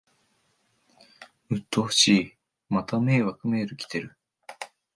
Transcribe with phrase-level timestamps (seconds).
[1.51, 2.33] うっとうしい、
[2.69, 4.17] また迷惑メール来てる